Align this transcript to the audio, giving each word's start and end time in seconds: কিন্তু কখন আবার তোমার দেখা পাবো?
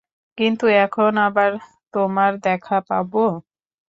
কিন্তু 0.37 0.65
কখন 0.75 1.13
আবার 1.27 1.51
তোমার 1.93 2.31
দেখা 2.45 2.77
পাবো? 2.89 3.23